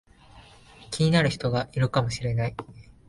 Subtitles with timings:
[0.89, 2.55] 気になる人がいるかもしれない